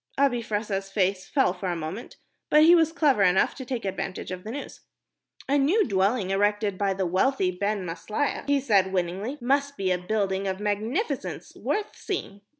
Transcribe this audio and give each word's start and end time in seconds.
Abi 0.17 0.41
Fressah's 0.41 0.89
face 0.89 1.27
fell 1.27 1.53
for 1.53 1.69
a 1.69 1.75
moment, 1.75 2.17
but 2.49 2.63
he 2.63 2.73
was 2.73 2.91
clever 2.91 3.21
enough 3.21 3.53
to 3.53 3.63
take 3.63 3.85
advantage 3.85 4.31
of 4.31 4.43
the 4.43 4.49
news. 4.49 4.79
"A 5.47 5.59
new 5.59 5.87
dwelling 5.87 6.31
erected 6.31 6.75
by 6.75 6.95
the 6.95 7.05
wealthy 7.05 7.51
Ben 7.51 7.85
Maslia," 7.85 8.43
he 8.47 8.59
said, 8.59 8.91
winningly, 8.93 9.37
"must 9.39 9.77
be 9.77 9.91
a 9.91 9.99
building 9.99 10.47
of 10.47 10.59
magnificence, 10.59 11.55
worth 11.55 11.95
seeing." 11.95 12.41